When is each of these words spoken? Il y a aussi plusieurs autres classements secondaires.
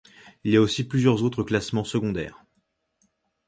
Il 0.43 0.51
y 0.51 0.57
a 0.57 0.61
aussi 0.61 0.83
plusieurs 0.83 1.21
autres 1.21 1.43
classements 1.43 1.83
secondaires. 1.83 2.43